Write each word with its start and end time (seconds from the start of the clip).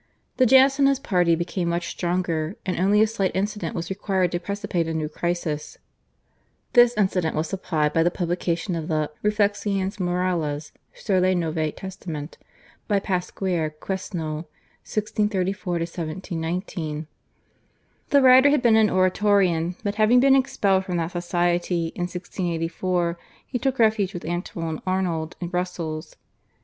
The 0.37 0.47
Jansenist 0.47 1.03
party 1.03 1.35
became 1.35 1.69
much 1.69 1.87
stronger, 1.89 2.55
and 2.65 2.75
only 2.79 3.03
a 3.03 3.05
slight 3.05 3.35
incident 3.35 3.75
was 3.75 3.91
required 3.91 4.31
to 4.31 4.39
precipitate 4.39 4.87
a 4.87 4.95
new 4.95 5.07
crisis. 5.07 5.77
This 6.73 6.95
incident 6.97 7.35
was 7.35 7.47
supplied 7.49 7.93
by 7.93 8.01
the 8.01 8.09
publication 8.09 8.73
of 8.75 8.87
the 8.87 9.11
/Reflexions 9.23 9.99
Morales 9.99 10.71
sur 10.95 11.19
le 11.19 11.35
Nouveau 11.35 11.69
Testament/ 11.69 12.39
by 12.87 12.99
Pasquier 12.99 13.69
Quesnel 13.79 14.47
(1634 14.89 15.73
1719). 15.73 17.05
The 18.09 18.21
writer 18.23 18.49
had 18.49 18.63
been 18.63 18.75
an 18.75 18.89
Oratorian, 18.89 19.75
but 19.83 19.95
having 20.01 20.19
been 20.19 20.35
expelled 20.35 20.83
from 20.83 20.97
that 20.97 21.11
society 21.11 21.91
in 21.93 22.05
1684 22.09 23.19
he 23.45 23.59
took 23.59 23.77
refuge 23.77 24.15
with 24.15 24.25
Antoine 24.25 24.81
Arnauld 24.87 25.33
in 25.39 25.49
Brussels. 25.49 26.15